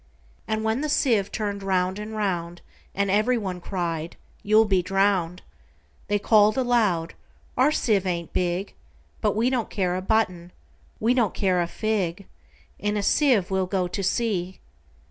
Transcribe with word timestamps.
And 0.47 0.63
when 0.63 0.81
the 0.81 0.89
sieve 0.89 1.31
turn'd 1.31 1.61
round 1.61 1.99
and 1.99 2.15
round, 2.15 2.63
And 2.95 3.11
every 3.11 3.37
one 3.37 3.61
cried, 3.61 4.17
"You 4.41 4.57
'll 4.59 4.65
be 4.65 4.81
drown'd!"They 4.81 6.17
call'd 6.17 6.57
aloud, 6.57 7.13
"Our 7.55 7.71
sieve 7.71 8.07
ain't 8.07 8.33
big:But 8.33 9.35
we 9.35 9.51
don't 9.51 9.69
care 9.69 9.95
a 9.95 10.01
button; 10.01 10.53
we 10.99 11.13
don't 11.13 11.35
care 11.35 11.61
a 11.61 11.67
fig:In 11.67 12.97
a 12.97 13.03
sieve 13.03 13.51
we 13.51 13.59
'll 13.59 13.67
go 13.67 13.87
to 13.89 14.01
sea!" 14.01 14.59